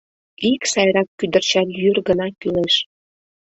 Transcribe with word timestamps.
Ик 0.51 0.61
сайрак 0.73 1.09
кӱдырчан 1.19 1.67
йӱр 1.81 1.97
гына 2.07 2.27
кӱлеш... 2.39 2.75